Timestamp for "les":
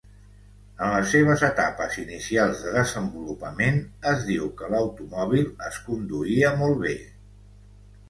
0.93-1.11